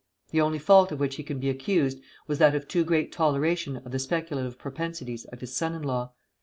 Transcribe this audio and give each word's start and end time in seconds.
The 0.31 0.41
only 0.41 0.57
fault 0.57 0.91
of 0.91 0.99
which 0.99 1.17
he 1.17 1.23
can 1.23 1.37
be 1.39 1.47
accused 1.47 1.99
was 2.25 2.39
that 2.39 2.55
of 2.55 2.67
too 2.67 2.83
great 2.83 3.11
toleration 3.11 3.77
of 3.77 3.91
the 3.91 3.99
speculative 3.99 4.57
propensities 4.57 5.25
of 5.25 5.41
his 5.41 5.55
son 5.55 5.75
in 5.75 5.83
law. 5.83 6.11